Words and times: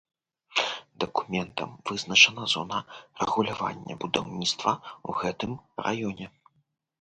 Дакументам 1.03 1.69
вызначана 1.89 2.45
зона 2.53 2.79
рэгулявання 3.19 3.93
будаўніцтва 4.05 4.71
ў 4.87 5.09
гэтым 5.21 5.51
раёне. 5.91 6.25